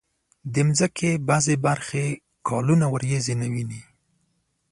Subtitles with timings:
[0.53, 1.11] د مځکې
[1.45, 2.05] ځینې برخې
[2.47, 3.81] کلونه وریځې نه ویني.